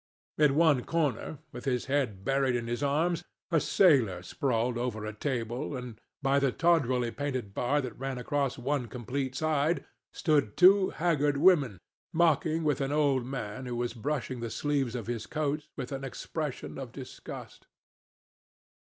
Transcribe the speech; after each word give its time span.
In 0.39 0.55
one 0.55 0.83
corner, 0.83 1.37
with 1.51 1.65
his 1.65 1.85
head 1.85 2.25
buried 2.25 2.55
in 2.55 2.65
his 2.65 2.81
arms, 2.81 3.23
a 3.51 3.59
sailor 3.59 4.23
sprawled 4.23 4.75
over 4.75 5.05
a 5.05 5.13
table, 5.13 5.77
and 5.77 6.01
by 6.23 6.39
the 6.39 6.51
tawdrily 6.51 7.11
painted 7.11 7.53
bar 7.53 7.81
that 7.81 7.99
ran 7.99 8.17
across 8.17 8.57
one 8.57 8.87
complete 8.87 9.35
side 9.35 9.85
stood 10.11 10.57
two 10.57 10.89
haggard 10.89 11.37
women, 11.37 11.77
mocking 12.11 12.67
an 12.81 12.91
old 12.91 13.27
man 13.27 13.67
who 13.67 13.75
was 13.75 13.93
brushing 13.93 14.39
the 14.39 14.49
sleeves 14.49 14.95
of 14.95 15.05
his 15.05 15.27
coat 15.27 15.67
with 15.77 15.91
an 15.91 16.03
expression 16.03 16.79
of 16.79 16.91
disgust. 16.91 17.67